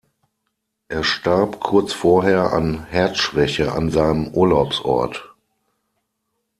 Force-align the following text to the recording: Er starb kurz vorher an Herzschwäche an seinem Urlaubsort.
Er 0.87 1.03
starb 1.03 1.59
kurz 1.59 1.93
vorher 1.93 2.53
an 2.53 2.85
Herzschwäche 2.87 3.71
an 3.71 3.91
seinem 3.91 4.29
Urlaubsort. 4.29 5.35